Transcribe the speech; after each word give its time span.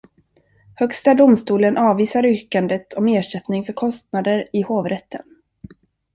Högsta 0.75 1.13
domstolen 1.13 1.77
avvisar 1.77 2.25
yrkandet 2.25 2.93
om 2.93 3.07
ersättning 3.07 3.65
för 3.65 3.73
kostnader 3.73 4.47
i 4.53 4.61
hovrätten. 4.61 5.23